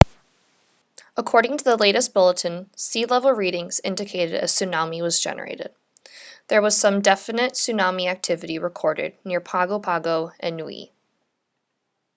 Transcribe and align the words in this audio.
according 1.15 1.59
to 1.59 1.63
the 1.63 1.77
latest 1.77 2.11
bulletin 2.11 2.67
sea 2.75 3.05
level 3.05 3.31
readings 3.33 3.79
indicated 3.83 4.33
a 4.33 4.45
tsunami 4.47 4.99
was 4.99 5.19
generated 5.19 5.71
there 6.47 6.59
was 6.59 6.75
some 6.75 7.01
definite 7.01 7.53
tsunami 7.53 8.09
activity 8.09 8.57
recorded 8.57 9.15
near 9.23 9.39
pago 9.41 9.77
pago 9.77 10.31
and 10.39 10.57
niue 10.57 10.89